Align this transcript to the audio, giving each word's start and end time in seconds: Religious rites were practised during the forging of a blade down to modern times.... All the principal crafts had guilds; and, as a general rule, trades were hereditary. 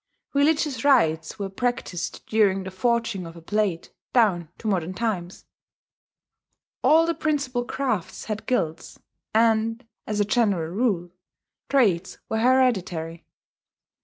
Religious 0.33 0.83
rites 0.83 1.37
were 1.37 1.47
practised 1.47 2.23
during 2.25 2.63
the 2.63 2.71
forging 2.71 3.27
of 3.27 3.35
a 3.37 3.41
blade 3.41 3.89
down 4.13 4.49
to 4.57 4.67
modern 4.67 4.95
times.... 4.95 5.45
All 6.83 7.05
the 7.05 7.13
principal 7.13 7.63
crafts 7.63 8.25
had 8.25 8.47
guilds; 8.47 8.99
and, 9.35 9.85
as 10.07 10.19
a 10.19 10.25
general 10.25 10.71
rule, 10.71 11.11
trades 11.69 12.17
were 12.29 12.39
hereditary. 12.39 13.27